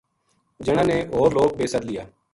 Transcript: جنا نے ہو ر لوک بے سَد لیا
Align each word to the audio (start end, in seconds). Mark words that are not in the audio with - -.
جنا 0.65 0.83
نے 0.89 0.97
ہو 1.15 1.21
ر 1.27 1.31
لوک 1.35 1.51
بے 1.57 1.65
سَد 1.71 1.83
لیا 1.87 2.03